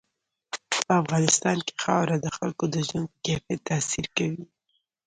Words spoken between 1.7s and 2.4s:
خاوره د